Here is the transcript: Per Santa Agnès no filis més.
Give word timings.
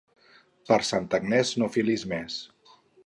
Per 0.69 0.79
Santa 0.87 1.19
Agnès 1.21 1.51
no 1.63 1.67
filis 1.77 2.07
més. 2.15 2.39